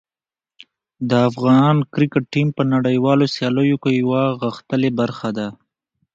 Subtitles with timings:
[1.09, 5.47] د افغان کرکټ ټیم په نړیوالو سیالیو کې یوه غښتلې برخه ده.